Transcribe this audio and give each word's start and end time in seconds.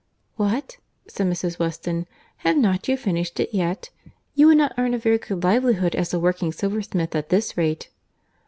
"What!" 0.35 0.77
said 1.05 1.27
Mrs. 1.27 1.59
Weston, 1.59 2.07
"have 2.37 2.57
not 2.57 2.87
you 2.87 2.97
finished 2.97 3.39
it 3.39 3.53
yet? 3.53 3.91
you 4.33 4.47
would 4.47 4.57
not 4.57 4.73
earn 4.79 4.95
a 4.95 4.97
very 4.97 5.19
good 5.19 5.43
livelihood 5.43 5.93
as 5.93 6.11
a 6.11 6.19
working 6.19 6.51
silversmith 6.51 7.15
at 7.15 7.29
this 7.29 7.55
rate." 7.55 7.87